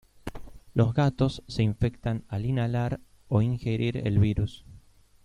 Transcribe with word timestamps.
Los 0.73 0.95
gatos 0.95 1.43
se 1.47 1.61
infectan 1.61 2.23
al 2.27 2.47
inhalar 2.47 2.99
o 3.27 3.43
ingerir 3.43 3.97
el 3.97 4.17
virus. 4.17 4.65